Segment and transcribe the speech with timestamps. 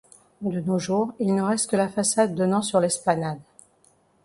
[0.41, 3.39] De nos jours il ne reste que la façade donnant sur l'esplanade.